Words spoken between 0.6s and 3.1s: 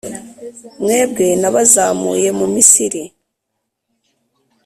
mwebwe nabazamuye mu Misiri,